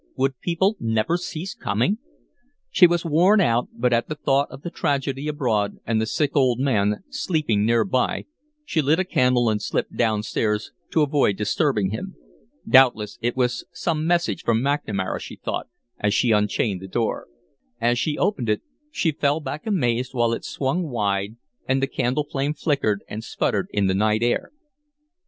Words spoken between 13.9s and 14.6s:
message